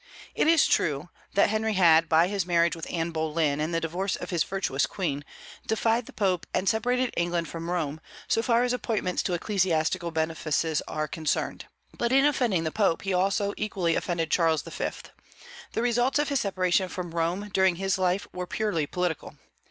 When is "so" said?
8.27-8.41